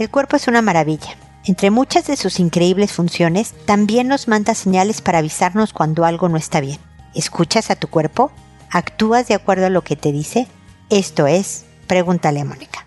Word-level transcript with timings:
El 0.00 0.08
cuerpo 0.08 0.36
es 0.36 0.48
una 0.48 0.62
maravilla. 0.62 1.10
Entre 1.44 1.70
muchas 1.70 2.06
de 2.06 2.16
sus 2.16 2.40
increíbles 2.40 2.90
funciones, 2.90 3.52
también 3.66 4.08
nos 4.08 4.28
manda 4.28 4.54
señales 4.54 5.02
para 5.02 5.18
avisarnos 5.18 5.74
cuando 5.74 6.06
algo 6.06 6.30
no 6.30 6.38
está 6.38 6.60
bien. 6.60 6.78
¿Escuchas 7.14 7.70
a 7.70 7.76
tu 7.76 7.88
cuerpo? 7.88 8.32
¿Actúas 8.70 9.28
de 9.28 9.34
acuerdo 9.34 9.66
a 9.66 9.70
lo 9.70 9.84
que 9.84 9.96
te 9.96 10.10
dice? 10.10 10.46
Esto 10.88 11.26
es, 11.26 11.66
pregúntale 11.86 12.40
a 12.40 12.46
Mónica. 12.46 12.82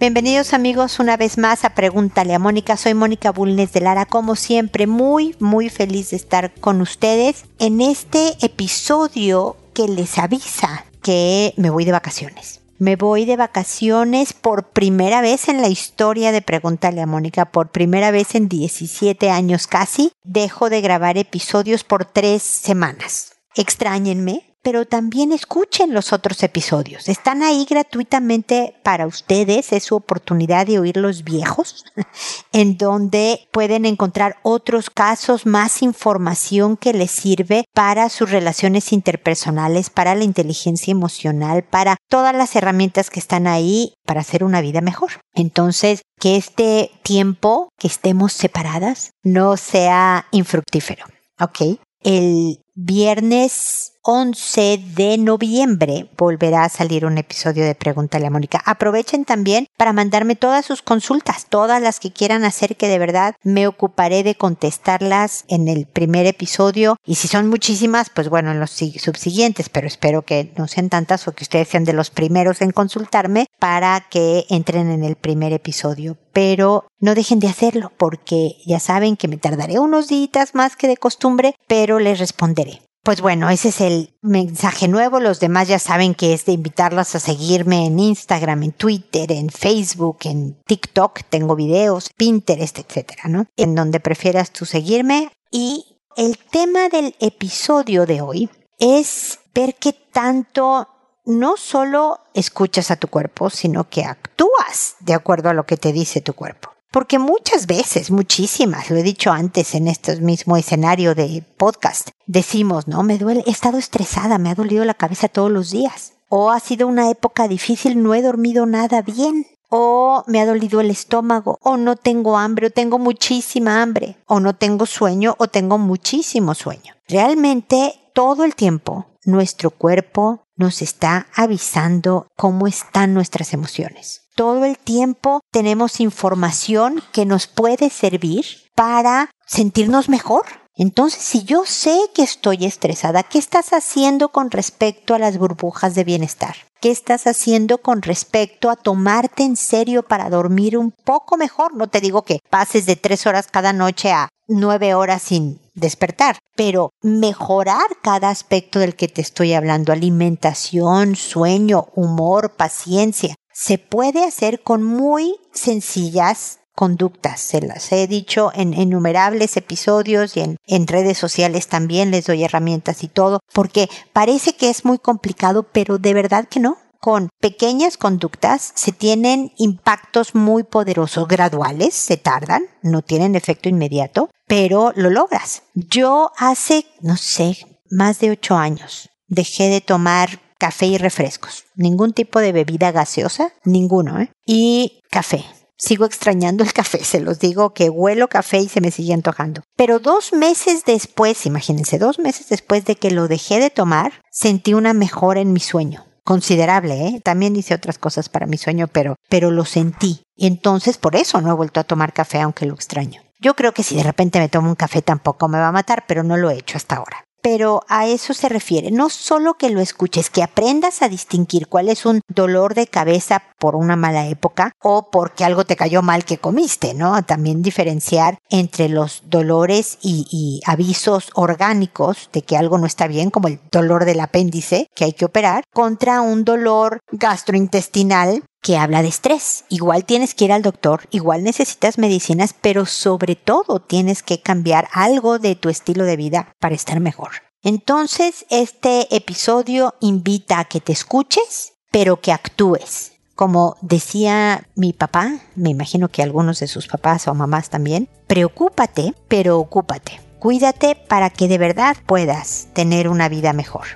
Bienvenidos 0.00 0.54
amigos 0.54 1.00
una 1.00 1.16
vez 1.16 1.38
más 1.38 1.64
a 1.64 1.70
Pregúntale 1.70 2.32
a 2.32 2.38
Mónica. 2.38 2.76
Soy 2.76 2.94
Mónica 2.94 3.32
Bulnes 3.32 3.72
de 3.72 3.80
Lara, 3.80 4.06
como 4.06 4.36
siempre, 4.36 4.86
muy, 4.86 5.34
muy 5.40 5.70
feliz 5.70 6.10
de 6.10 6.16
estar 6.16 6.54
con 6.54 6.80
ustedes 6.80 7.46
en 7.58 7.80
este 7.80 8.36
episodio 8.40 9.56
que 9.74 9.88
les 9.88 10.16
avisa 10.18 10.84
que 11.02 11.52
me 11.56 11.70
voy 11.70 11.84
de 11.84 11.90
vacaciones. 11.90 12.60
Me 12.78 12.94
voy 12.94 13.24
de 13.24 13.36
vacaciones 13.36 14.34
por 14.34 14.68
primera 14.68 15.20
vez 15.20 15.48
en 15.48 15.60
la 15.60 15.68
historia 15.68 16.30
de 16.30 16.42
Pregúntale 16.42 17.00
a 17.02 17.06
Mónica, 17.06 17.46
por 17.46 17.70
primera 17.72 18.12
vez 18.12 18.36
en 18.36 18.48
17 18.48 19.30
años 19.30 19.66
casi. 19.66 20.12
Dejo 20.22 20.70
de 20.70 20.80
grabar 20.80 21.18
episodios 21.18 21.82
por 21.82 22.04
tres 22.04 22.44
semanas. 22.44 23.32
Extrañenme, 23.56 24.47
pero 24.62 24.86
también 24.86 25.32
escuchen 25.32 25.94
los 25.94 26.12
otros 26.12 26.42
episodios. 26.42 27.08
Están 27.08 27.42
ahí 27.42 27.66
gratuitamente 27.68 28.74
para 28.82 29.06
ustedes. 29.06 29.72
Es 29.72 29.84
su 29.84 29.96
oportunidad 29.96 30.66
de 30.66 30.78
oír 30.78 30.96
los 30.96 31.24
viejos, 31.24 31.84
en 32.52 32.76
donde 32.76 33.48
pueden 33.52 33.84
encontrar 33.84 34.36
otros 34.42 34.90
casos, 34.90 35.46
más 35.46 35.82
información 35.82 36.76
que 36.76 36.92
les 36.92 37.10
sirve 37.10 37.64
para 37.74 38.08
sus 38.08 38.30
relaciones 38.30 38.92
interpersonales, 38.92 39.90
para 39.90 40.14
la 40.14 40.24
inteligencia 40.24 40.92
emocional, 40.92 41.64
para 41.64 41.96
todas 42.08 42.34
las 42.34 42.54
herramientas 42.56 43.10
que 43.10 43.20
están 43.20 43.46
ahí 43.46 43.94
para 44.04 44.20
hacer 44.20 44.44
una 44.44 44.60
vida 44.60 44.80
mejor. 44.80 45.10
Entonces, 45.34 46.02
que 46.18 46.36
este 46.36 46.90
tiempo 47.02 47.68
que 47.78 47.86
estemos 47.86 48.32
separadas 48.32 49.12
no 49.22 49.56
sea 49.56 50.26
infructífero. 50.32 51.04
¿Ok? 51.40 51.78
El 52.02 52.60
viernes 52.80 53.98
11 54.10 54.80
de 54.94 55.18
noviembre 55.18 56.08
volverá 56.16 56.64
a 56.64 56.68
salir 56.70 57.04
un 57.04 57.18
episodio 57.18 57.64
de 57.66 57.74
Pregúntale 57.74 58.26
a 58.26 58.30
Mónica. 58.30 58.62
Aprovechen 58.64 59.26
también 59.26 59.66
para 59.76 59.92
mandarme 59.92 60.34
todas 60.34 60.64
sus 60.64 60.80
consultas, 60.80 61.46
todas 61.50 61.82
las 61.82 62.00
que 62.00 62.12
quieran 62.12 62.44
hacer, 62.44 62.76
que 62.76 62.88
de 62.88 62.98
verdad 62.98 63.34
me 63.42 63.66
ocuparé 63.66 64.22
de 64.22 64.34
contestarlas 64.34 65.44
en 65.48 65.68
el 65.68 65.86
primer 65.86 66.24
episodio. 66.24 66.96
Y 67.04 67.16
si 67.16 67.28
son 67.28 67.48
muchísimas, 67.48 68.08
pues 68.08 68.30
bueno, 68.30 68.50
en 68.50 68.60
los 68.60 68.70
subsiguientes, 68.70 69.68
pero 69.68 69.86
espero 69.86 70.22
que 70.22 70.52
no 70.56 70.68
sean 70.68 70.88
tantas 70.88 71.28
o 71.28 71.32
que 71.32 71.44
ustedes 71.44 71.68
sean 71.68 71.84
de 71.84 71.92
los 71.92 72.08
primeros 72.08 72.62
en 72.62 72.70
consultarme 72.70 73.46
para 73.58 74.06
que 74.08 74.46
entren 74.48 74.90
en 74.90 75.04
el 75.04 75.16
primer 75.16 75.52
episodio. 75.52 76.16
Pero 76.32 76.86
no 77.00 77.14
dejen 77.14 77.40
de 77.40 77.48
hacerlo 77.48 77.92
porque 77.96 78.56
ya 78.64 78.80
saben 78.80 79.16
que 79.16 79.28
me 79.28 79.36
tardaré 79.36 79.78
unos 79.78 80.08
días 80.08 80.54
más 80.54 80.76
que 80.76 80.88
de 80.88 80.96
costumbre, 80.96 81.56
pero 81.66 81.98
les 81.98 82.18
responderé. 82.18 82.67
Pues 83.08 83.22
bueno, 83.22 83.48
ese 83.48 83.70
es 83.70 83.80
el 83.80 84.12
mensaje 84.20 84.86
nuevo. 84.86 85.18
Los 85.18 85.40
demás 85.40 85.66
ya 85.66 85.78
saben 85.78 86.14
que 86.14 86.34
es 86.34 86.44
de 86.44 86.52
invitarlos 86.52 87.14
a 87.14 87.18
seguirme 87.18 87.86
en 87.86 87.98
Instagram, 87.98 88.64
en 88.64 88.72
Twitter, 88.72 89.32
en 89.32 89.48
Facebook, 89.48 90.18
en 90.24 90.58
TikTok. 90.66 91.20
Tengo 91.30 91.56
videos, 91.56 92.10
Pinterest, 92.14 92.78
etcétera, 92.78 93.22
¿no? 93.28 93.46
En 93.56 93.74
donde 93.74 93.98
prefieras 93.98 94.50
tú 94.50 94.66
seguirme. 94.66 95.30
Y 95.50 95.86
el 96.18 96.36
tema 96.36 96.90
del 96.90 97.16
episodio 97.18 98.04
de 98.04 98.20
hoy 98.20 98.50
es 98.78 99.38
ver 99.54 99.76
qué 99.76 99.94
tanto 99.94 100.86
no 101.24 101.56
solo 101.56 102.20
escuchas 102.34 102.90
a 102.90 102.96
tu 102.96 103.08
cuerpo, 103.08 103.48
sino 103.48 103.88
que 103.88 104.04
actúas 104.04 104.96
de 105.00 105.14
acuerdo 105.14 105.48
a 105.48 105.54
lo 105.54 105.64
que 105.64 105.78
te 105.78 105.94
dice 105.94 106.20
tu 106.20 106.34
cuerpo. 106.34 106.74
Porque 106.90 107.18
muchas 107.18 107.66
veces, 107.66 108.10
muchísimas, 108.10 108.88
lo 108.90 108.96
he 108.96 109.02
dicho 109.02 109.30
antes 109.30 109.74
en 109.74 109.88
este 109.88 110.16
mismo 110.20 110.56
escenario 110.56 111.14
de 111.14 111.44
podcast, 111.58 112.10
decimos, 112.26 112.88
no, 112.88 113.02
me 113.02 113.18
duele, 113.18 113.44
he 113.46 113.50
estado 113.50 113.76
estresada, 113.76 114.38
me 114.38 114.48
ha 114.48 114.54
dolido 114.54 114.86
la 114.86 114.94
cabeza 114.94 115.28
todos 115.28 115.50
los 115.50 115.70
días. 115.70 116.14
O 116.30 116.50
ha 116.50 116.60
sido 116.60 116.86
una 116.86 117.10
época 117.10 117.46
difícil, 117.46 118.02
no 118.02 118.14
he 118.14 118.22
dormido 118.22 118.64
nada 118.64 119.02
bien. 119.02 119.46
O 119.70 120.24
me 120.26 120.40
ha 120.40 120.46
dolido 120.46 120.80
el 120.80 120.90
estómago, 120.90 121.58
o 121.60 121.76
no 121.76 121.96
tengo 121.96 122.38
hambre, 122.38 122.68
o 122.68 122.70
tengo 122.70 122.98
muchísima 122.98 123.82
hambre, 123.82 124.16
o 124.26 124.40
no 124.40 124.54
tengo 124.54 124.86
sueño, 124.86 125.34
o 125.38 125.48
tengo 125.48 125.76
muchísimo 125.76 126.54
sueño. 126.54 126.94
Realmente 127.06 128.00
todo 128.14 128.44
el 128.44 128.54
tiempo 128.54 129.06
nuestro 129.26 129.70
cuerpo 129.70 130.47
nos 130.58 130.82
está 130.82 131.28
avisando 131.34 132.26
cómo 132.36 132.66
están 132.66 133.14
nuestras 133.14 133.54
emociones 133.54 134.28
todo 134.38 134.64
el 134.64 134.78
tiempo 134.78 135.40
tenemos 135.50 135.98
información 135.98 137.02
que 137.10 137.26
nos 137.26 137.48
puede 137.48 137.90
servir 137.90 138.44
para 138.76 139.30
sentirnos 139.44 140.08
mejor. 140.08 140.44
Entonces, 140.76 141.20
si 141.20 141.42
yo 141.42 141.64
sé 141.66 141.98
que 142.14 142.22
estoy 142.22 142.64
estresada, 142.64 143.24
¿qué 143.24 143.40
estás 143.40 143.72
haciendo 143.72 144.28
con 144.28 144.52
respecto 144.52 145.16
a 145.16 145.18
las 145.18 145.38
burbujas 145.38 145.96
de 145.96 146.04
bienestar? 146.04 146.54
¿Qué 146.80 146.92
estás 146.92 147.26
haciendo 147.26 147.78
con 147.78 148.00
respecto 148.00 148.70
a 148.70 148.76
tomarte 148.76 149.42
en 149.42 149.56
serio 149.56 150.04
para 150.04 150.30
dormir 150.30 150.78
un 150.78 150.92
poco 150.92 151.36
mejor? 151.36 151.74
No 151.74 151.88
te 151.88 152.00
digo 152.00 152.22
que 152.22 152.38
pases 152.48 152.86
de 152.86 152.94
tres 152.94 153.26
horas 153.26 153.48
cada 153.50 153.72
noche 153.72 154.12
a 154.12 154.28
nueve 154.46 154.94
horas 154.94 155.22
sin 155.22 155.60
despertar, 155.74 156.38
pero 156.58 156.90
mejorar 157.02 157.86
cada 158.02 158.30
aspecto 158.30 158.80
del 158.80 158.96
que 158.96 159.06
te 159.06 159.20
estoy 159.20 159.52
hablando, 159.52 159.92
alimentación, 159.92 161.14
sueño, 161.14 161.86
humor, 161.94 162.56
paciencia, 162.56 163.36
se 163.52 163.78
puede 163.78 164.24
hacer 164.24 164.64
con 164.64 164.82
muy 164.82 165.36
sencillas 165.52 166.58
conductas. 166.74 167.40
Se 167.40 167.60
las 167.60 167.92
he 167.92 168.08
dicho 168.08 168.50
en 168.56 168.74
innumerables 168.74 169.56
episodios 169.56 170.36
y 170.36 170.56
en, 170.66 170.86
redes 170.88 171.16
sociales 171.16 171.68
también 171.68 172.10
les 172.10 172.26
doy 172.26 172.42
herramientas 172.42 173.04
y 173.04 173.08
todo, 173.08 173.38
porque 173.52 173.88
parece 174.12 174.56
que 174.56 174.68
es 174.68 174.84
muy 174.84 174.98
complicado, 174.98 175.62
pero 175.62 175.98
de 175.98 176.12
verdad 176.12 176.48
que 176.48 176.58
no. 176.58 176.76
Con 177.00 177.28
pequeñas 177.40 177.96
conductas 177.96 178.72
se 178.74 178.92
tienen 178.92 179.52
impactos 179.56 180.34
muy 180.34 180.64
poderosos, 180.64 181.28
graduales, 181.28 181.94
se 181.94 182.16
tardan, 182.16 182.64
no 182.82 183.02
tienen 183.02 183.36
efecto 183.36 183.68
inmediato, 183.68 184.30
pero 184.46 184.92
lo 184.96 185.10
logras. 185.10 185.62
Yo 185.74 186.32
hace, 186.36 186.86
no 187.00 187.16
sé, 187.16 187.56
más 187.90 188.18
de 188.18 188.30
ocho 188.30 188.56
años 188.56 189.10
dejé 189.28 189.68
de 189.68 189.80
tomar 189.80 190.40
café 190.58 190.86
y 190.86 190.98
refrescos. 190.98 191.64
Ningún 191.76 192.12
tipo 192.12 192.40
de 192.40 192.52
bebida 192.52 192.90
gaseosa, 192.90 193.52
ninguno, 193.64 194.20
¿eh? 194.20 194.32
Y 194.44 195.00
café. 195.10 195.44
Sigo 195.76 196.04
extrañando 196.04 196.64
el 196.64 196.72
café, 196.72 197.04
se 197.04 197.20
los 197.20 197.38
digo 197.38 197.72
que 197.72 197.88
huelo 197.88 198.26
café 198.26 198.58
y 198.58 198.68
se 198.68 198.80
me 198.80 198.90
sigue 198.90 199.14
antojando. 199.14 199.62
Pero 199.76 200.00
dos 200.00 200.32
meses 200.32 200.84
después, 200.84 201.46
imagínense, 201.46 202.00
dos 202.00 202.18
meses 202.18 202.48
después 202.48 202.84
de 202.84 202.96
que 202.96 203.12
lo 203.12 203.28
dejé 203.28 203.60
de 203.60 203.70
tomar, 203.70 204.20
sentí 204.32 204.74
una 204.74 204.92
mejora 204.92 205.40
en 205.40 205.52
mi 205.52 205.60
sueño. 205.60 206.07
Considerable, 206.28 207.06
¿eh? 207.06 207.20
También 207.24 207.56
hice 207.56 207.72
otras 207.72 207.96
cosas 207.96 208.28
para 208.28 208.44
mi 208.44 208.58
sueño, 208.58 208.86
pero, 208.86 209.16
pero 209.30 209.50
lo 209.50 209.64
sentí. 209.64 210.24
Y 210.36 210.46
entonces 210.46 210.98
por 210.98 211.16
eso 211.16 211.40
no 211.40 211.50
he 211.50 211.54
vuelto 211.54 211.80
a 211.80 211.84
tomar 211.84 212.12
café, 212.12 212.42
aunque 212.42 212.66
lo 212.66 212.74
extraño. 212.74 213.22
Yo 213.40 213.56
creo 213.56 213.72
que 213.72 213.82
si 213.82 213.96
de 213.96 214.02
repente 214.02 214.38
me 214.38 214.50
tomo 214.50 214.68
un 214.68 214.74
café 214.74 215.00
tampoco 215.00 215.48
me 215.48 215.56
va 215.56 215.68
a 215.68 215.72
matar, 215.72 216.04
pero 216.06 216.22
no 216.24 216.36
lo 216.36 216.50
he 216.50 216.58
hecho 216.58 216.76
hasta 216.76 216.96
ahora 216.96 217.24
pero 217.40 217.82
a 217.88 218.06
eso 218.06 218.34
se 218.34 218.48
refiere. 218.48 218.90
No 218.90 219.08
solo 219.08 219.54
que 219.54 219.70
lo 219.70 219.80
escuches, 219.80 220.28
que 220.28 220.42
aprendas 220.42 221.00
a 221.00 221.08
distinguir 221.08 221.66
cuál 221.66 221.88
es 221.88 222.04
un 222.04 222.20
dolor 222.28 222.74
de 222.74 222.88
cabeza 222.88 223.42
por 223.58 223.76
una 223.76 223.96
mala 223.96 224.26
época 224.28 224.72
o 224.82 225.10
porque 225.10 225.44
algo 225.44 225.64
te 225.64 225.76
cayó 225.76 226.02
mal 226.02 226.24
que 226.24 226.38
comiste, 226.38 226.94
¿no? 226.94 227.22
También 227.24 227.62
diferenciar 227.62 228.38
entre 228.50 228.88
los 228.88 229.22
dolores 229.26 229.98
y, 230.02 230.26
y 230.30 230.60
avisos 230.64 231.30
orgánicos 231.34 232.30
de 232.32 232.42
que 232.42 232.56
algo 232.56 232.78
no 232.78 232.86
está 232.86 233.06
bien, 233.06 233.30
como 233.30 233.48
el 233.48 233.60
dolor 233.70 234.04
del 234.04 234.20
apéndice 234.20 234.88
que 234.94 235.04
hay 235.04 235.12
que 235.12 235.24
operar, 235.24 235.64
contra 235.72 236.20
un 236.20 236.44
dolor 236.44 237.00
gastrointestinal 237.12 238.42
que 238.62 238.76
habla 238.76 239.02
de 239.02 239.08
estrés. 239.08 239.64
Igual 239.68 240.04
tienes 240.04 240.34
que 240.34 240.44
ir 240.44 240.52
al 240.52 240.62
doctor, 240.62 241.02
igual 241.10 241.44
necesitas 241.44 241.98
medicinas, 241.98 242.54
pero 242.60 242.86
sobre 242.86 243.36
todo 243.36 243.80
tienes 243.80 244.22
que 244.22 244.40
cambiar 244.40 244.88
algo 244.92 245.38
de 245.38 245.54
tu 245.54 245.68
estilo 245.68 246.04
de 246.04 246.16
vida 246.16 246.52
para 246.58 246.74
estar 246.74 247.00
mejor. 247.00 247.30
Entonces, 247.62 248.46
este 248.50 249.14
episodio 249.14 249.94
invita 250.00 250.60
a 250.60 250.64
que 250.64 250.80
te 250.80 250.92
escuches, 250.92 251.74
pero 251.90 252.20
que 252.20 252.32
actúes. 252.32 253.17
Como 253.38 253.76
decía 253.82 254.64
mi 254.74 254.92
papá, 254.92 255.38
me 255.54 255.70
imagino 255.70 256.08
que 256.08 256.24
algunos 256.24 256.58
de 256.58 256.66
sus 256.66 256.88
papás 256.88 257.28
o 257.28 257.34
mamás 257.36 257.70
también, 257.70 258.08
preocúpate, 258.26 259.14
pero 259.28 259.60
ocúpate. 259.60 260.20
Cuídate 260.40 260.96
para 260.96 261.30
que 261.30 261.46
de 261.46 261.56
verdad 261.56 261.96
puedas 262.04 262.66
tener 262.72 263.08
una 263.08 263.28
vida 263.28 263.52
mejor. 263.52 263.86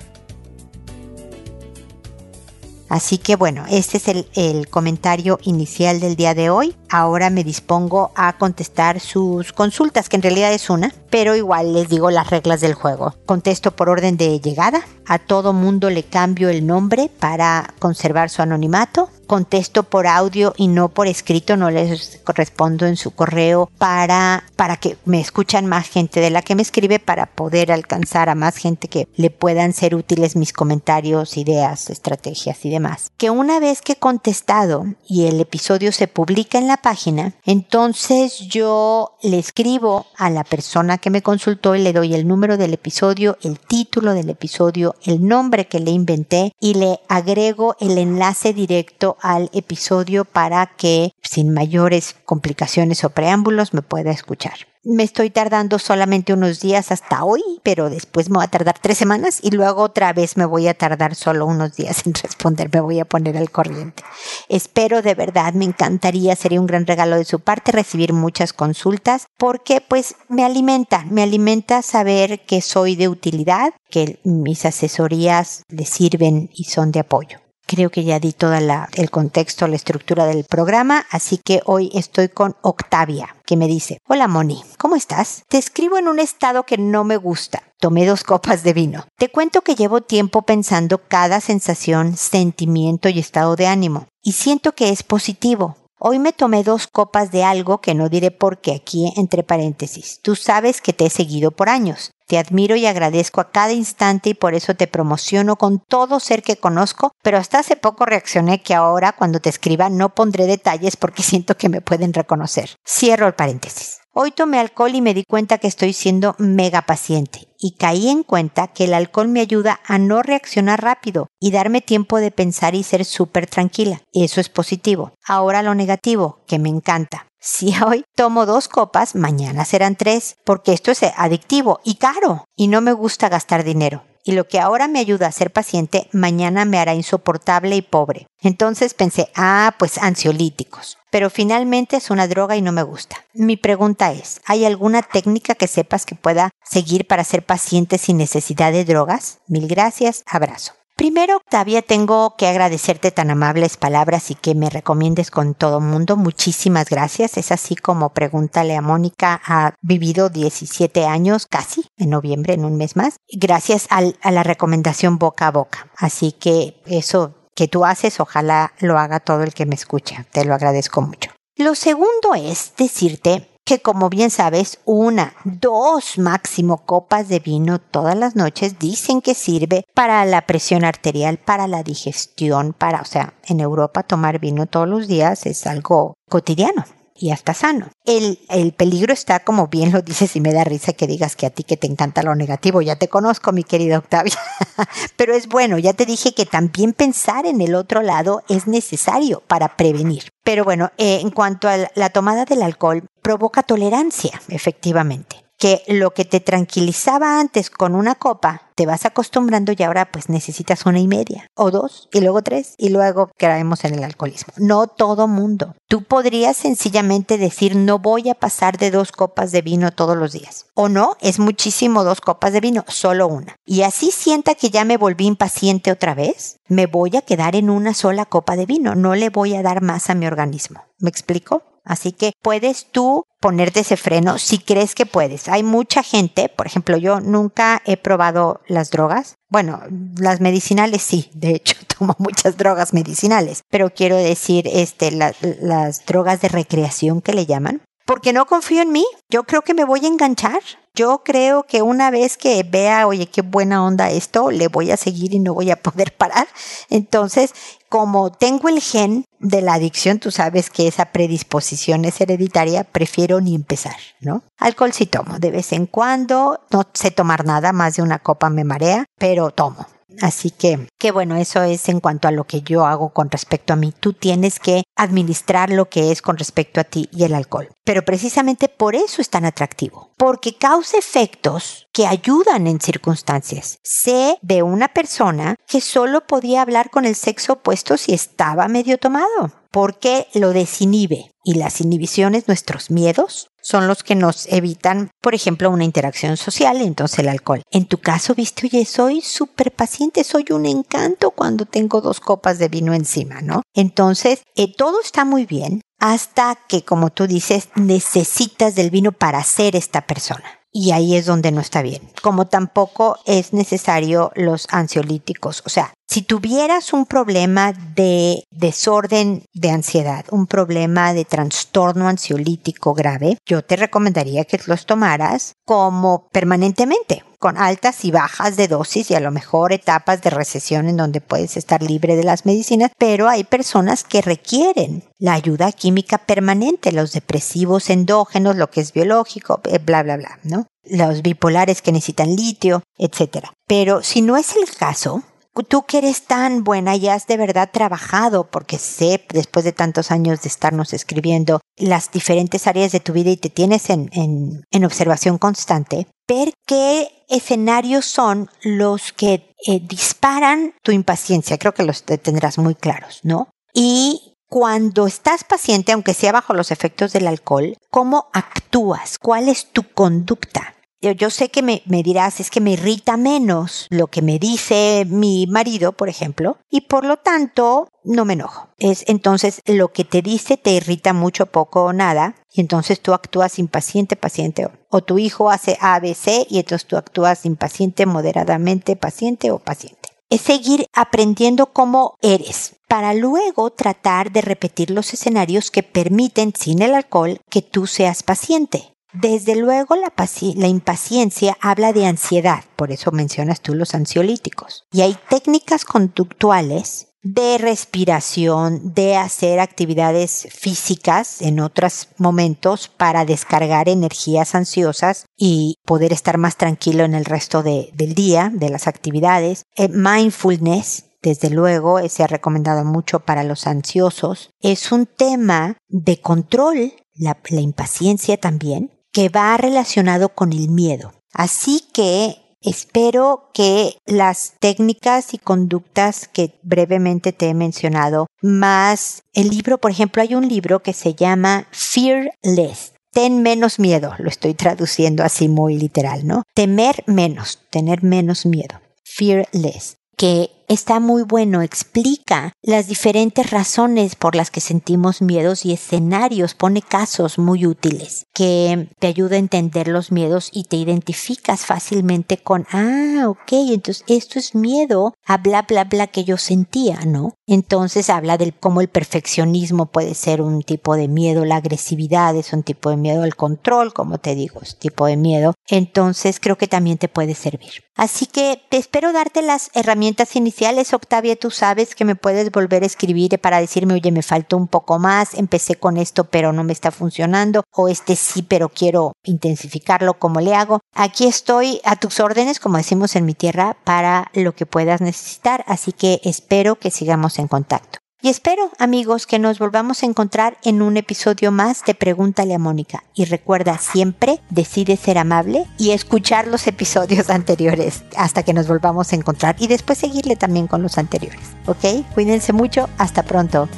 Así 2.93 3.17
que 3.17 3.37
bueno, 3.37 3.65
este 3.71 3.97
es 3.97 4.27
el, 4.35 4.69
comentario 4.69 5.39
inicial 5.45 5.99
del 5.99 6.15
día 6.15 6.35
de 6.35 6.51
hoy. 6.51 6.77
Ahora 6.91 7.31
me 7.31 7.43
dispongo 7.43 8.13
a 8.15 8.37
contestar 8.37 9.01
sus 9.01 9.55
consultas, 9.55 10.11
que 10.11 10.17
en 10.17 10.23
realidad 10.23 10.53
es 10.53 10.69
una, 10.69 10.93
pero 11.09 11.35
igual 11.35 11.73
les 11.73 11.89
digo 11.89 12.11
las 12.11 12.29
reglas 12.29 12.61
del 12.61 12.75
juego. 12.75 13.15
Contesto 13.25 13.71
por 13.71 13.89
orden 13.89 14.19
de 14.19 14.39
llegada, 14.41 14.83
a 15.07 15.19
todo 15.19 15.55
mundo 15.55 15.89
le 15.89 16.03
cambio 16.03 16.51
el 16.51 16.67
nombre 16.67 17.11
para 17.19 17.73
conservar 17.79 18.29
su 18.29 18.43
anonimato, 18.43 19.09
contesto 19.33 19.85
por 19.85 20.07
audio 20.07 20.53
y 20.59 20.69
no 20.69 20.91
por 20.91 21.07
escrito, 21.07 21.57
no 21.57 21.71
les 21.71 22.21
respondo 22.27 22.85
en 22.85 22.99
su 22.99 23.13
correo 23.13 23.71
para, 23.79 24.45
para 24.57 24.77
que 24.77 24.99
me 25.07 25.23
escuchan 25.23 25.65
más 25.65 25.89
gente 25.89 26.21
de 26.21 26.29
la 26.29 26.43
que 26.43 26.55
me 26.55 26.61
escribe 26.61 26.99
para 26.99 27.25
poder 27.25 27.73
alcanzar 27.73 28.29
a 28.29 28.35
más 28.35 28.59
gente 28.59 28.89
que 28.89 29.09
le 29.17 29.31
puedan 29.31 29.73
ser 29.73 29.95
útiles 29.95 30.37
mis 30.37 30.53
comentarios, 30.53 31.39
ideas, 31.39 31.89
estrategias 31.89 32.63
y 32.67 32.69
demás. 32.69 33.11
Que 33.17 33.31
una 33.31 33.59
vez 33.59 33.81
que 33.81 33.93
he 33.93 33.97
contestado 33.97 34.85
y 35.09 35.25
el 35.25 35.41
episodio 35.41 35.93
se 35.93 36.09
publica 36.09 36.59
en 36.59 36.69
la 36.69 36.77
página, 36.77 37.33
entonces 37.47 38.39
yo 38.39 39.17
le 39.23 39.39
escribo 39.39 40.05
a 40.19 40.29
la 40.29 40.45
persona 40.45 40.99
que 40.99 41.09
me 41.09 41.23
consultó 41.23 41.75
y 41.75 41.81
le 41.81 41.95
doy 41.95 42.13
el 42.13 42.29
número 42.29 42.59
del 42.59 42.75
episodio, 42.75 43.39
el 43.41 43.59
título 43.59 44.13
del 44.13 44.29
episodio, 44.29 44.95
el 45.05 45.27
nombre 45.27 45.69
que 45.69 45.81
le 45.81 45.91
inventé 45.91 46.53
y 46.61 46.75
le 46.75 47.01
agrego 47.09 47.77
el 47.81 47.97
enlace 47.97 48.53
directo 48.53 49.17
al 49.23 49.49
episodio 49.55 50.25
para 50.25 50.67
que 50.67 51.13
sin 51.23 51.55
mayores 51.55 52.17
complicaciones 52.25 53.05
o 53.05 53.11
preámbulos 53.11 53.73
me 53.73 53.83
pueda 53.83 54.11
escuchar. 54.11 54.55
Me 54.85 55.05
estoy 55.05 55.31
tardando 55.31 55.79
solamente 55.79 56.33
unos 56.33 56.59
días 56.59 56.91
hasta 56.91 57.23
hoy, 57.23 57.41
pero 57.63 57.89
después 57.89 58.29
me 58.29 58.39
voy 58.39 58.45
a 58.45 58.51
tardar 58.51 58.81
tres 58.81 58.99
semanas 58.99 59.39
y 59.41 59.53
luego 59.53 59.81
otra 59.81 60.13
vez 60.13 60.37
me 60.37 60.45
voy 60.45 60.67
a 60.67 60.75
tardar 60.75 61.15
solo 61.15 61.47
unos 61.47 61.77
días 61.77 62.05
en 62.05 62.15
responder, 62.15 62.69
me 62.73 62.81
voy 62.81 62.99
a 62.99 63.05
poner 63.05 63.37
al 63.37 63.53
corriente. 63.53 64.03
Espero 64.49 65.01
de 65.01 65.15
verdad, 65.15 65.55
me 65.55 65.67
encantaría, 65.67 66.35
sería 66.35 66.61
un 66.61 66.67
gran 66.67 66.85
regalo 66.85 67.17
de 67.17 67.25
su 67.25 67.39
parte 67.39 67.71
recibir 67.71 68.13
muchas 68.13 68.53
consultas 68.53 69.27
porque 69.39 69.81
pues 69.81 70.17
me 70.29 70.45
alimenta, 70.45 71.05
me 71.09 71.23
alimenta 71.23 71.83
saber 71.83 72.41
que 72.41 72.61
soy 72.61 72.97
de 72.97 73.07
utilidad, 73.07 73.75
que 73.89 74.19
mis 74.25 74.65
asesorías 74.65 75.63
le 75.69 75.85
sirven 75.85 76.51
y 76.53 76.65
son 76.65 76.91
de 76.91 76.99
apoyo. 76.99 77.42
Creo 77.75 77.89
que 77.89 78.05
ya 78.05 78.21
di 78.21 78.35
todo 78.35 78.53
el 78.53 79.11
contexto, 79.11 79.67
la 79.67 79.77
estructura 79.77 80.27
del 80.27 80.45
programa, 80.45 81.07
así 81.11 81.39
que 81.39 81.63
hoy 81.65 81.91
estoy 81.95 82.29
con 82.29 82.55
Octavia, 82.61 83.35
que 83.47 83.57
me 83.57 83.67
dice, 83.67 83.97
hola 84.07 84.29
Moni, 84.29 84.63
¿cómo 84.77 84.95
estás? 84.95 85.45
Te 85.49 85.57
escribo 85.57 85.97
en 85.97 86.07
un 86.07 86.19
estado 86.19 86.65
que 86.65 86.77
no 86.77 87.03
me 87.03 87.17
gusta. 87.17 87.63
Tomé 87.81 88.05
dos 88.05 88.25
copas 88.25 88.63
de 88.63 88.75
vino. 88.75 89.07
Te 89.17 89.31
cuento 89.31 89.63
que 89.63 89.75
llevo 89.75 90.03
tiempo 90.03 90.43
pensando 90.43 90.99
cada 91.09 91.41
sensación, 91.41 92.19
sentimiento 92.19 93.09
y 93.09 93.19
estado 93.19 93.57
de 93.57 93.67
ánimo, 93.67 94.07
y 94.23 94.33
siento 94.33 94.73
que 94.73 94.91
es 94.91 95.03
positivo. 95.03 95.79
Hoy 96.05 96.19
me 96.19 96.33
tomé 96.33 96.65
dos 96.65 96.89
copas 96.89 97.31
de 97.31 97.45
algo 97.45 97.81
que 97.81 97.95
no 97.95 98.09
diré 98.09 98.33
por 98.33 98.61
qué 98.61 98.75
aquí 98.75 99.13
entre 99.17 99.45
paréntesis. 99.45 100.19
Tú 100.21 100.35
sabes 100.35 100.81
que 100.81 100.93
te 100.93 101.07
he 101.07 101.11
seguido 101.11 101.53
por 101.53 101.69
años. 101.69 102.11
Te 102.27 102.39
admiro 102.39 102.75
y 102.75 102.87
agradezco 102.87 103.41
a 103.41 103.53
cada 103.53 103.73
instante 103.73 104.31
y 104.31 104.35
por 104.35 104.55
eso 104.55 104.75
te 104.75 104.89
promociono 104.89 105.55
con 105.55 105.79
todo 105.79 106.19
ser 106.19 106.43
que 106.43 106.57
conozco, 106.57 107.13
pero 107.23 107.39
hasta 107.39 107.61
hace 107.61 107.77
poco 107.77 108.05
reaccioné 108.05 108.65
que 108.65 108.75
ahora 108.75 109.13
cuando 109.13 109.39
te 109.39 109.49
escriba 109.49 109.91
no 109.91 110.13
pondré 110.13 110.47
detalles 110.47 110.97
porque 110.97 111.23
siento 111.23 111.57
que 111.57 111.69
me 111.69 111.81
pueden 111.81 112.13
reconocer. 112.13 112.71
Cierro 112.85 113.29
el 113.29 113.35
paréntesis. 113.35 114.02
Hoy 114.15 114.31
tomé 114.31 114.59
alcohol 114.59 114.95
y 114.95 115.01
me 115.01 115.15
di 115.15 115.25
cuenta 115.25 115.57
que 115.57 115.67
estoy 115.67 115.95
siendo 115.95 116.35
mega 116.37 116.83
paciente 116.83 117.49
y 117.59 117.77
caí 117.77 118.11
en 118.11 118.25
cuenta 118.25 118.67
que 118.67 118.85
el 118.85 118.93
alcohol 118.93 119.29
me 119.29 119.41
ayuda 119.41 119.81
a 119.87 119.97
no 119.97 120.23
reaccionar 120.23 120.83
rápido 120.83 121.29
y 121.41 121.51
darme 121.51 121.81
tiempo 121.81 122.19
de 122.19 122.31
pensar 122.31 122.75
y 122.75 122.83
ser 122.83 123.07
súper 123.07 123.47
tranquila. 123.47 124.03
Eso 124.13 124.43
es 124.43 124.51
positivo. 124.51 125.15
Ahora 125.27 125.63
lo 125.63 125.75
negativo, 125.75 126.41
que 126.47 126.59
me 126.59 126.69
encanta. 126.69 127.27
Si 127.45 127.75
hoy 127.83 128.05
tomo 128.15 128.47
dos 128.47 128.69
copas, 128.69 129.17
mañana 129.17 129.65
serán 129.65 129.97
tres, 129.97 130.37
porque 130.45 130.73
esto 130.73 130.93
es 130.93 131.03
adictivo 131.03 131.81
y 131.83 131.97
caro 131.97 132.45
y 132.55 132.69
no 132.69 132.81
me 132.81 132.93
gusta 132.93 133.29
gastar 133.29 133.65
dinero 133.65 134.05
y 134.25 134.33
lo 134.33 134.47
que 134.47 134.61
ahora 134.61 134.89
me 134.89 135.01
ayuda 135.01 135.27
a 135.27 135.33
ser 135.33 135.53
paciente, 135.53 136.09
mañana 136.13 136.65
me 136.65 136.79
hará 136.79 136.95
insoportable 136.95 137.77
y 137.77 137.83
pobre. 137.83 138.27
Entonces 138.41 138.95
pensé, 138.95 139.29
ah, 139.35 139.75
pues 139.79 139.99
ansiolíticos. 139.99 140.99
Pero 141.11 141.31
finalmente 141.31 141.97
es 141.97 142.11
una 142.11 142.27
droga 142.27 142.57
y 142.57 142.63
no 142.63 142.73
me 142.73 142.83
gusta. 142.83 143.17
Mi 143.35 143.57
pregunta 143.57 144.13
es, 144.13 144.41
¿hay 144.47 144.65
alguna 144.65 145.03
técnica 145.03 145.55
que 145.55 145.69
sepas 145.69 146.07
que 146.07 146.15
pueda 146.15 146.51
seguir 146.65 147.07
para 147.07 147.25
ser 147.25 147.45
paciente 147.45 147.99
sin 147.99 148.17
necesidad 148.17 148.73
de 148.73 148.85
drogas? 148.85 149.39
Mil 149.47 149.69
gracias, 149.69 150.25
abrazo. 150.27 150.73
Primero, 150.97 151.37
Octavia, 151.37 151.83
tengo 151.83 152.37
que 152.37 152.47
agradecerte 152.47 153.11
tan 153.11 153.31
amables 153.31 153.77
palabras 153.77 154.31
y 154.31 154.35
que 154.35 154.55
me 154.55 154.71
recomiendes 154.71 155.31
con 155.31 155.55
todo 155.55 155.81
mundo. 155.81 156.17
Muchísimas 156.17 156.89
gracias. 156.89 157.37
Es 157.37 157.51
así 157.51 157.75
como 157.75 158.11
Pregúntale 158.11 158.77
a 158.77 158.83
Mónica 158.83 159.41
ha 159.45 159.75
vivido 159.81 160.29
17 160.29 161.07
años 161.07 161.47
casi, 161.49 161.87
en 161.97 162.11
noviembre, 162.11 162.55
en 162.55 162.65
un 162.65 162.77
mes 162.77 162.95
más, 162.95 163.17
gracias 163.29 163.89
a 163.91 164.31
la 164.31 164.43
recomendación 164.43 165.19
boca 165.19 165.49
a 165.49 165.51
boca. 165.51 165.89
Así 165.97 166.33
que 166.33 166.81
eso 166.87 167.35
que 167.55 167.69
tú 167.69 167.85
haces, 167.85 168.21
ojalá 168.21 168.73
lo 168.79 168.99
haga 168.99 169.21
todo 169.21 169.43
el 169.43 169.55
que 169.55 169.67
me 169.67 169.75
escucha. 169.75 170.27
Te 170.33 170.45
lo 170.45 170.55
agradezco 170.55 171.03
mucho. 171.03 171.31
Lo 171.57 171.75
segundo 171.75 172.35
es 172.35 172.73
decirte 172.77 173.52
que 173.65 173.81
como 173.81 174.09
bien 174.09 174.31
sabes, 174.31 174.81
una, 174.85 175.35
dos 175.45 176.19
máximo 176.19 176.85
copas 176.85 177.29
de 177.29 177.39
vino 177.39 177.79
todas 177.79 178.17
las 178.17 178.37
noches 178.37 178.79
dicen 178.79 179.21
que 179.21 179.35
sirve 179.35 179.85
para 179.95 180.25
la 180.25 180.47
presión 180.47 180.85
arterial, 180.85 181.39
para 181.39 181.67
la 181.69 181.83
digestión, 181.83 182.73
para, 182.73 183.01
o 183.01 183.05
sea, 183.05 183.35
en 183.47 183.61
Europa 183.61 184.03
tomar 184.03 184.39
vino 184.39 184.67
todos 184.67 184.89
los 184.89 185.07
días 185.07 185.47
es 185.47 185.67
algo 185.67 186.15
cotidiano 186.29 186.85
y 187.23 187.31
hasta 187.31 187.55
sano. 187.55 187.89
El, 188.05 188.41
el, 188.49 188.73
peligro 188.73 189.13
está, 189.13 189.41
como 189.41 189.69
bien 189.69 189.93
lo 189.93 190.03
dices, 190.03 190.35
y 190.35 190.41
me 190.41 190.53
da 190.53 190.65
risa 190.65 190.93
que 190.93 191.07
digas 191.07 191.37
que 191.37 191.47
a 191.47 191.51
ti 191.51 191.63
que 191.63 191.77
te 191.77 191.87
encanta 191.87 192.23
lo 192.23 192.35
negativo, 192.35 192.83
ya 192.83 192.97
te 192.97 193.09
conozco, 193.09 193.53
mi 193.53 193.63
querida 193.63 193.99
Octavia, 193.99 194.35
pero 195.17 195.35
es 195.35 195.47
bueno, 195.47 195.79
ya 195.79 195.93
te 195.93 196.05
dije 196.05 196.35
que 196.35 196.47
también 196.47 196.93
pensar 196.93 197.47
en 197.47 197.61
el 197.61 197.77
otro 197.77 198.03
lado 198.03 198.43
es 198.49 198.67
necesario 198.67 199.41
para 199.47 199.77
prevenir. 199.77 200.25
Pero 200.43 200.65
bueno, 200.65 200.91
eh, 200.99 201.21
en 201.21 201.31
cuanto 201.31 201.69
a 201.69 201.77
la 201.95 202.11
tomada 202.11 202.45
del 202.45 202.63
alcohol, 202.63 203.05
provoca 203.23 203.63
tolerancia, 203.63 204.41
efectivamente 204.49 205.43
que 205.63 205.85
lo 205.87 206.13
que 206.13 206.25
te 206.25 206.41
tranquilizaba 206.41 207.39
antes 207.39 207.71
con 207.71 207.95
una 207.95 208.17
copa, 208.17 208.63
te 208.75 208.85
vas 208.85 209.07
acostumbrando 209.07 209.71
y 209.71 209.81
ahora 209.85 210.11
pues 210.11 210.29
necesitas 210.29 210.87
una 210.87 210.99
y 210.99 211.07
media 211.07 211.47
o 211.55 211.71
dos 211.71 212.09
y 212.13 212.21
luego 212.21 212.43
tres 212.43 212.75
y 212.79 212.89
luego 212.89 213.31
caemos 213.39 213.85
en 213.85 213.95
el 213.95 214.03
alcoholismo. 214.03 214.55
No 214.57 214.89
todo 214.89 215.29
mundo. 215.29 215.77
Tú 215.87 216.03
podrías 216.03 216.57
sencillamente 216.57 217.39
decir 217.39 217.77
no 217.77 218.01
voy 218.01 218.29
a 218.29 218.35
pasar 218.35 218.77
de 218.77 218.91
dos 218.91 219.13
copas 219.13 219.53
de 219.53 219.63
vino 219.63 219.93
todos 219.93 220.17
los 220.17 220.33
días. 220.33 220.67
O 220.75 220.89
no, 220.89 221.17
es 221.21 221.39
muchísimo 221.39 222.03
dos 222.03 222.21
copas 222.21 222.53
de 222.53 222.61
vino, 222.61 222.85
solo 222.89 223.29
una. 223.29 223.55
Y 223.65 223.83
así 223.83 224.11
sienta 224.11 224.57
que 224.57 224.71
ya 224.71 224.85
me 224.85 224.97
volví 224.97 225.27
impaciente 225.27 225.93
otra 225.93 226.17
vez, 226.17 226.57
me 226.67 226.87
voy 226.87 227.17
a 227.17 227.23
quedar 227.23 227.55
en 227.55 227.71
una 227.71 227.95
sola 227.95 228.25
copa 228.25 228.57
de 228.57 228.67
vino, 228.67 228.97
no 228.97 229.15
le 229.15 229.31
voy 229.31 229.55
a 229.55 229.63
dar 229.63 229.81
más 229.81 230.11
a 230.11 230.17
mi 230.17 230.27
organismo. 230.27 230.83
¿Me 230.99 231.09
explico? 231.09 231.63
Así 231.85 232.13
que 232.13 232.33
puedes 232.43 232.87
tú 232.91 233.25
ponerte 233.41 233.81
ese 233.81 233.97
freno 233.97 234.39
si 234.39 234.59
crees 234.59 234.95
que 234.95 235.07
puedes. 235.07 235.49
Hay 235.49 235.63
mucha 235.63 236.03
gente, 236.03 236.49
por 236.49 236.67
ejemplo, 236.67 236.97
yo 236.97 237.21
nunca 237.21 237.83
he 237.85 237.97
probado 237.97 238.61
las 238.69 238.91
drogas. 238.91 239.35
Bueno, 239.49 239.81
las 240.17 240.41
medicinales 240.41 241.03
sí, 241.03 241.31
de 241.35 241.51
hecho 241.51 241.75
tomo 241.99 242.15
muchas 242.19 242.57
drogas 242.57 242.95
medicinales, 242.95 243.63
pero 243.71 243.91
quiero 243.91 244.17
decir, 244.17 244.69
este, 244.73 245.11
las 245.11 246.07
drogas 246.07 246.41
de 246.41 246.49
recreación 246.49 247.21
que 247.21 247.33
le 247.33 247.47
llaman, 247.47 247.83
porque 248.07 248.33
no 248.33 248.47
confío 248.47 248.83
en 248.83 248.93
mí. 248.93 249.05
Yo 249.31 249.45
creo 249.45 249.63
que 249.63 249.75
me 249.75 249.85
voy 249.85 250.05
a 250.05 250.09
enganchar. 250.09 250.61
Yo 250.95 251.23
creo 251.25 251.63
que 251.63 251.81
una 251.81 252.11
vez 252.11 252.37
que 252.37 252.63
vea, 252.65 253.07
oye, 253.07 253.27
qué 253.27 253.41
buena 253.41 253.83
onda 253.83 254.11
esto, 254.11 254.51
le 254.51 254.69
voy 254.69 254.91
a 254.91 254.99
seguir 254.99 255.33
y 255.33 255.39
no 255.39 255.55
voy 255.55 255.71
a 255.71 255.77
poder 255.77 256.13
parar. 256.17 256.47
Entonces, 256.91 257.55
como 257.89 258.31
tengo 258.31 258.69
el 258.69 258.81
gen 258.81 259.25
de 259.39 259.63
la 259.63 259.75
adicción, 259.75 260.19
tú 260.19 260.31
sabes 260.31 260.69
que 260.69 260.87
esa 260.87 261.07
predisposición 261.07 262.05
es 262.05 262.21
hereditaria, 262.21 262.85
prefiero 262.85 263.41
ni 263.41 263.55
empezar, 263.55 263.97
¿no? 264.21 264.43
Alcohol 264.59 264.93
sí 264.93 265.07
tomo 265.07 265.39
de 265.39 265.51
vez 265.51 265.73
en 265.73 265.87
cuando, 265.87 266.61
no 266.71 266.83
sé 266.93 267.11
tomar 267.11 267.45
nada, 267.47 267.73
más 267.73 267.97
de 267.97 268.03
una 268.03 268.19
copa 268.19 268.51
me 268.51 268.65
marea, 268.65 269.07
pero 269.19 269.51
tomo. 269.51 269.87
Así 270.21 270.51
que, 270.51 270.89
qué 270.99 271.11
bueno, 271.11 271.37
eso 271.37 271.63
es 271.63 271.89
en 271.89 272.01
cuanto 272.01 272.29
a 272.29 272.33
lo 272.33 272.45
que 272.45 272.63
yo 272.63 272.87
hago 272.87 273.13
con 273.13 273.31
respecto 273.31 273.73
a 273.73 273.77
mí. 273.77 273.93
Tú 273.99 274.13
tienes 274.13 274.59
que 274.59 274.85
administrar 274.97 275.71
lo 275.71 275.89
que 275.89 276.13
es 276.13 276.23
con 276.23 276.39
respecto 276.39 276.81
a 276.81 276.85
ti 276.85 277.09
y 277.13 277.25
el 277.25 277.35
alcohol. 277.35 277.69
Pero 277.85 278.05
precisamente 278.05 278.69
por 278.69 278.95
eso 278.95 279.21
es 279.21 279.31
tan 279.31 279.45
atractivo, 279.45 280.11
porque 280.17 280.57
causa 280.57 280.99
efectos 280.99 281.89
que 281.93 282.07
ayudan 282.07 282.67
en 282.67 282.81
circunstancias. 282.81 283.79
Sé 283.83 284.39
de 284.43 284.63
una 284.63 284.89
persona 284.89 285.57
que 285.67 285.81
solo 285.81 286.27
podía 286.27 286.63
hablar 286.63 286.91
con 286.91 287.05
el 287.05 287.15
sexo 287.15 287.55
opuesto 287.55 287.97
si 287.97 288.13
estaba 288.13 288.69
medio 288.69 288.99
tomado 288.99 289.53
porque 289.73 290.29
lo 290.35 290.53
desinhibe. 290.53 291.32
Y 291.45 291.55
las 291.55 291.81
inhibiciones, 291.81 292.47
nuestros 292.47 292.91
miedos, 292.91 293.49
son 293.63 293.89
los 293.89 294.03
que 294.03 294.15
nos 294.15 294.47
evitan, 294.47 295.11
por 295.21 295.35
ejemplo, 295.35 295.71
una 295.71 295.85
interacción 295.85 296.37
social, 296.37 296.81
entonces 296.81 297.21
el 297.21 297.29
alcohol. 297.29 297.63
En 297.71 297.87
tu 297.87 297.99
caso, 297.99 298.35
viste, 298.35 298.67
oye, 298.67 298.85
soy 298.85 299.21
súper 299.21 299.73
paciente, 299.73 300.25
soy 300.25 300.47
un 300.51 300.67
encanto 300.67 301.31
cuando 301.31 301.67
tengo 301.67 302.01
dos 302.01 302.21
copas 302.21 302.59
de 302.59 302.69
vino 302.69 302.95
encima, 302.95 303.41
¿no? 303.41 303.63
Entonces, 303.75 304.43
eh, 304.57 304.73
todo 304.75 305.01
está 305.01 305.25
muy 305.25 305.47
bien 305.47 305.81
hasta 305.99 306.59
que, 306.69 306.85
como 306.85 307.11
tú 307.11 307.27
dices, 307.27 307.69
necesitas 307.77 308.75
del 308.75 308.91
vino 308.91 309.13
para 309.13 309.43
ser 309.45 309.77
esta 309.77 310.07
persona. 310.07 310.62
Y 310.73 310.93
ahí 310.93 311.17
es 311.17 311.27
donde 311.27 311.53
no 311.53 311.61
está 311.61 311.83
bien. 311.83 312.03
Como 312.23 312.47
tampoco 312.47 313.19
es 313.27 313.53
necesario 313.53 314.33
los 314.35 314.67
ansiolíticos. 314.71 315.63
O 315.67 315.69
sea, 315.69 315.93
si 316.09 316.23
tuvieras 316.23 316.93
un 316.93 317.07
problema 317.07 317.73
de 317.73 318.45
desorden 318.51 319.45
de 319.53 319.71
ansiedad, 319.71 320.25
un 320.31 320.47
problema 320.47 321.13
de 321.13 321.25
trastorno 321.25 322.09
ansiolítico 322.09 322.95
grave, 322.95 323.39
yo 323.47 323.63
te 323.63 323.77
recomendaría 323.77 324.45
que 324.45 324.61
los 324.67 324.87
tomaras 324.87 325.55
como 325.65 326.29
permanentemente, 326.33 327.23
con 327.43 327.59
altas 327.59 328.05
y 328.05 328.13
bajas 328.13 328.57
de 328.57 328.69
dosis 328.69 329.11
y 329.11 329.17
a 329.17 329.21
lo 329.21 329.33
mejor 329.33 329.73
etapas 329.73 330.23
de 330.23 330.31
recesión 330.31 330.89
en 330.89 330.97
donde 330.97 331.21
puedes 331.21 331.57
estar 331.57 331.83
libre 331.83 332.15
de 332.15 332.23
las 332.23 332.47
medicinas, 332.47 332.93
pero 332.97 333.29
hay 333.29 333.43
personas 333.43 334.05
que 334.05 334.23
requieren 334.23 335.03
la 335.19 335.33
ayuda 335.33 335.73
química 335.73 336.19
permanente, 336.19 336.93
los 336.93 337.11
depresivos 337.13 337.91
endógenos, 337.91 338.55
lo 338.55 338.71
que 338.71 338.81
es 338.81 338.93
biológico, 338.93 339.61
eh, 339.65 339.81
bla, 339.85 340.05
bla, 340.05 340.19
bla, 340.19 340.39
¿no? 340.45 340.69
Los 340.85 341.23
bipolares 341.23 341.83
que 341.83 341.91
necesitan 341.91 342.37
litio, 342.37 342.85
etc. 342.97 343.49
Pero 343.67 344.05
si 344.05 344.23
no 344.23 344.37
es 344.37 344.55
el 344.55 344.71
caso, 344.77 345.25
tú 345.69 345.83
que 345.83 345.99
eres 345.99 346.23
tan 346.23 346.65
buena 346.65 346.97
y 346.97 347.09
has 347.09 347.27
de 347.27 347.37
verdad 347.37 347.69
trabajado, 347.71 348.51
porque 348.51 348.79
sé, 348.79 349.23
después 349.29 349.65
de 349.67 349.73
tantos 349.73 350.11
años 350.11 350.41
de 350.43 350.49
estarnos 350.49 350.95
escribiendo, 350.95 351.61
las 351.77 352.11
diferentes 352.11 352.67
áreas 352.67 352.93
de 352.93 353.01
tu 353.01 353.13
vida 353.13 353.31
y 353.31 353.37
te 353.37 353.51
tienes 353.51 353.91
en, 353.91 354.09
en, 354.13 354.85
observación 354.85 355.37
constante, 355.37 356.07
ver 356.33 356.55
qué 356.67 357.09
escenarios 357.29 358.07
son 358.07 358.51
los 358.63 359.13
que 359.13 359.53
eh, 359.67 359.81
disparan 359.83 360.75
tu 360.83 360.93
impaciencia. 360.93 361.59
Creo 361.59 361.75
que 361.75 361.85
los 361.85 362.05
tendrás 362.05 362.59
muy 362.59 362.75
claros, 362.75 363.21
¿no? 363.23 363.49
Y 363.75 364.35
cuando 364.49 365.07
estás 365.07 365.45
paciente, 365.45 365.93
aunque 365.93 366.15
sea 366.15 366.33
bajo 366.33 366.55
los 366.55 366.71
efectos 366.71 367.13
del 367.13 367.27
alcohol, 367.27 367.77
¿cómo 367.91 368.29
actúas? 368.33 369.19
¿Cuál 369.19 369.49
es 369.49 369.73
tu 369.73 369.83
conducta? 369.83 370.75
Yo 371.11 371.31
sé 371.31 371.51
que 371.51 371.63
me, 371.63 371.83
dirás, 371.85 372.39
es 372.39 372.51
que 372.51 372.61
me 372.61 372.73
irrita 372.73 373.17
menos 373.17 373.87
lo 373.91 374.07
que 374.07 374.23
me 374.23 374.39
dice 374.39 375.05
mi 375.09 375.47
marido, 375.49 375.93
por 375.93 376.09
ejemplo, 376.09 376.59
y 376.71 376.83
por 376.83 377.05
lo 377.05 377.17
tanto 377.17 377.89
no 378.05 378.25
me 378.25 378.35
enojo. 378.35 378.69
Es 378.79 379.05
entonces 379.09 379.61
lo 379.67 379.93
que 379.93 380.05
te 380.05 380.23
dice 380.23 380.57
te 380.57 380.71
irrita 380.71 381.13
mucho, 381.13 381.47
poco 381.47 381.85
o 381.85 381.93
nada, 381.93 382.37
y 382.53 382.61
entonces 382.61 383.01
tú 383.01 383.13
actúas 383.15 383.59
impaciente, 383.59 384.15
paciente, 384.15 384.69
o 384.91 385.03
tu 385.03 385.19
hijo 385.19 385.51
hace 385.51 385.77
ABC 385.81 386.47
y 386.49 386.59
entonces 386.59 386.87
tú 386.87 386.97
actúas 386.97 387.45
impaciente, 387.45 388.07
moderadamente, 388.07 388.95
paciente 388.95 389.51
o 389.51 389.59
paciente. 389.59 390.11
Es 390.31 390.41
seguir 390.41 390.87
aprendiendo 390.95 391.67
cómo 391.73 392.17
eres 392.23 392.77
para 392.89 393.13
luego 393.13 393.71
tratar 393.71 394.33
de 394.33 394.41
repetir 394.41 394.91
los 394.91 395.13
escenarios 395.13 395.71
que 395.71 395.83
permiten, 395.83 396.55
sin 396.55 396.81
el 396.81 396.95
alcohol, 396.95 397.41
que 397.51 397.61
tú 397.61 397.87
seas 397.87 398.23
paciente. 398.23 398.92
Desde 399.13 399.57
luego 399.57 399.95
la, 399.95 400.69
impaciencia 400.69 401.59
habla 401.61 401.93
de 401.93 402.07
ansiedad, 402.07 402.65
por 402.77 402.93
eso 402.93 403.11
mencionas 403.11 403.61
tú 403.61 403.75
los 403.75 403.95
ansiolíticos. 403.95 404.85
Y 404.91 405.03
hay 405.03 405.17
técnicas 405.29 405.85
conductuales 405.85 407.09
de 407.23 407.59
respiración, 407.59 408.95
de 408.95 409.17
hacer 409.17 409.61
actividades 409.61 410.49
físicas 410.51 411.43
en 411.43 411.61
otros 411.61 412.09
momentos 412.17 412.89
para 412.89 413.25
descargar 413.25 413.89
energías 413.89 414.55
ansiosas 414.55 415.27
y 415.37 415.77
poder 415.85 416.13
estar 416.13 416.39
más 416.39 416.57
tranquilo 416.57 417.05
en 417.05 417.15
el 417.15 417.25
resto 417.25 417.63
del 417.63 418.15
día, 418.15 418.51
de 418.53 418.71
las 418.71 418.89
actividades. 418.89 419.65
Eh, 419.77 419.89
mindfulness, 419.89 421.05
desde 421.23 421.51
luego, 421.51 422.01
se 422.09 422.25
ha 422.25 422.27
recomendado 422.27 422.85
mucho 422.85 423.21
para 423.21 423.45
los 423.45 423.67
ansiosos. 423.69 424.51
Es 424.61 424.91
un 424.91 425.07
tema 425.07 425.77
de 425.89 426.21
control, 426.21 426.95
la 427.15 427.37
impaciencia 427.61 428.37
también, 428.37 428.91
que 429.13 429.29
va 429.29 429.57
relacionado 429.57 430.31
con 430.31 430.53
el 430.53 430.69
miedo. 430.69 431.13
Así 431.33 431.85
que 431.93 432.37
espero 432.61 433.51
que 433.53 433.97
las 434.07 434.55
técnicas 434.61 435.35
y 435.35 435.39
conductas 435.39 436.29
que 436.29 436.59
brevemente 436.63 437.33
te 437.33 437.49
he 437.49 437.55
mencionado, 437.55 438.27
más 438.41 439.23
el 439.33 439.49
libro, 439.49 439.79
por 439.79 439.91
ejemplo, 439.91 440.23
hay 440.23 440.35
un 440.35 440.49
libro 440.49 440.83
que 440.83 440.93
se 440.93 441.15
llama 441.15 441.67
Fearless. 441.73 442.93
Ten 443.13 443.43
menos 443.43 443.79
miedo, 443.79 444.15
lo 444.19 444.29
estoy 444.29 444.55
traduciendo 444.55 445.23
así 445.23 445.49
muy 445.49 445.77
literal, 445.77 446.27
¿no? 446.27 446.45
Temer 446.55 447.05
menos, 447.07 447.61
tener 447.69 448.03
menos 448.03 448.47
miedo. 448.47 448.81
Fearless, 449.05 449.97
que 450.17 450.51
está 450.73 451.01
muy 451.01 451.23
bueno, 451.23 451.63
explica 451.63 452.55
las 452.63 452.87
diferentes 452.87 453.51
razones 453.51 454.17
por 454.17 454.35
las 454.35 454.51
que 454.51 454.61
sentimos 454.61 455.21
miedos 455.21 455.65
y 455.65 455.73
escenarios, 455.73 456.55
pone 456.55 456.83
casos 456.83 457.39
muy 457.39 457.67
útiles 457.67 458.27
que 458.35 458.89
te 458.99 459.07
ayuda 459.07 459.37
a 459.37 459.41
entender 459.41 459.89
los 459.89 460.11
miedos 460.13 460.51
y 460.53 460.65
te 460.65 460.77
identificas 460.77 461.67
fácilmente 461.67 462.39
con, 462.39 462.67
ah, 462.73 463.27
ok, 463.29 463.53
entonces 463.53 464.05
esto 464.09 464.39
es 464.39 464.55
miedo 464.55 465.15
a 465.27 465.39
bla, 465.39 465.63
bla, 465.63 465.85
bla 465.85 466.07
que 466.07 466.25
yo 466.25 466.37
sentía, 466.37 467.01
¿no? 467.05 467.35
Entonces 467.53 468.09
habla 468.09 468.39
del 468.39 468.55
cómo 468.55 468.81
el 468.81 468.89
perfeccionismo 468.89 469.85
puede 469.85 470.15
ser 470.15 470.41
un 470.41 470.63
tipo 470.63 470.97
de 470.97 471.07
miedo, 471.07 471.45
la 471.45 471.57
agresividad 471.57 472.35
es 472.35 472.55
un 472.55 472.63
tipo 472.63 472.89
de 472.89 472.97
miedo, 472.97 473.25
el 473.25 473.37
control, 473.37 473.93
como 473.93 474.17
te 474.17 474.35
digo, 474.35 474.61
es 474.63 474.73
un 474.73 474.79
tipo 474.79 475.05
de 475.05 475.19
miedo. 475.19 475.53
Entonces 475.69 476.41
creo 476.41 476.57
que 476.57 476.67
también 476.67 476.97
te 476.97 477.09
puede 477.09 477.35
servir. 477.35 477.85
Así 477.95 478.25
que 478.25 478.63
espero 478.71 479.13
darte 479.13 479.43
las 479.43 479.71
herramientas 479.75 480.35
iniciales. 480.35 480.95
Octavia, 480.95 481.37
tú 481.37 481.51
sabes 481.51 481.95
que 481.95 482.07
me 482.07 482.17
puedes 482.17 482.51
volver 482.51 482.85
a 482.85 482.87
escribir 482.87 483.39
para 483.39 483.61
decirme, 483.61 483.95
oye, 483.95 484.11
me 484.11 484.23
faltó 484.23 484.57
un 484.57 484.67
poco 484.67 484.99
más, 484.99 485.35
empecé 485.35 485.75
con 485.75 485.99
esto, 485.99 486.25
pero 486.25 486.55
no 486.55 486.65
me 486.65 486.73
está 486.73 486.91
funcionando, 486.91 487.65
o 487.71 487.89
este 487.89 488.17
sí, 488.17 488.43
pero 488.43 488.71
quiero 488.71 489.13
intensificarlo, 489.25 490.19
¿cómo 490.19 490.41
le 490.41 490.55
hago? 490.55 490.81
Aquí 490.95 491.27
estoy 491.27 491.83
a 491.85 491.97
tus 491.97 492.19
órdenes, 492.19 492.61
como 492.61 492.79
decimos 492.79 493.15
en 493.15 493.27
mi 493.27 493.35
tierra, 493.35 493.77
para 493.85 494.31
lo 494.33 494.55
que 494.55 494.65
puedas 494.65 495.03
necesitar, 495.03 495.63
así 495.69 495.93
que 495.93 496.23
espero 496.25 496.77
que 496.77 496.91
sigamos 496.91 497.39
en 497.43 497.49
contacto. 497.49 497.99
Y 498.25 498.29
espero, 498.29 498.71
amigos, 498.79 499.27
que 499.27 499.41
nos 499.41 499.59
volvamos 499.59 500.05
a 500.05 500.07
encontrar 500.07 500.57
en 500.63 500.81
un 500.81 500.97
episodio 500.97 501.51
más 501.51 501.85
de 501.85 501.95
Pregúntale 501.95 502.55
a 502.55 502.59
Mónica. 502.61 503.03
Y 503.15 503.25
recuerda 503.25 503.79
siempre, 503.79 504.39
decide 504.49 504.97
ser 504.97 505.19
amable 505.19 505.67
y 505.77 505.91
escuchar 505.91 506.47
los 506.47 506.69
episodios 506.69 507.31
anteriores 507.31 508.05
hasta 508.17 508.45
que 508.45 508.53
nos 508.53 508.69
volvamos 508.69 509.13
a 509.13 509.17
encontrar 509.17 509.57
y 509.59 509.67
después 509.67 509.99
seguirle 509.99 510.37
también 510.37 510.69
con 510.69 510.83
los 510.83 510.99
anteriores. 510.99 511.41
¿Ok? 511.67 512.07
Cuídense 512.15 512.53
mucho. 512.53 512.89
Hasta 512.97 513.25
pronto. 513.25 513.69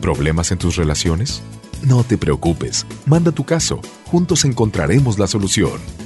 ¿Problemas 0.00 0.52
en 0.52 0.58
tus 0.58 0.76
relaciones? 0.76 1.42
No 1.82 2.02
te 2.02 2.16
preocupes, 2.16 2.86
manda 3.04 3.32
tu 3.32 3.44
caso, 3.44 3.80
juntos 4.06 4.44
encontraremos 4.46 5.18
la 5.18 5.26
solución. 5.26 6.05